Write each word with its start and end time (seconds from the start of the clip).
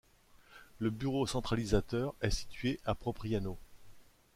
Le 0.79 0.89
bureau 0.89 1.27
centralisateur 1.27 2.15
est 2.23 2.31
situé 2.31 2.79
à 2.85 2.95
Propriano. 2.95 3.59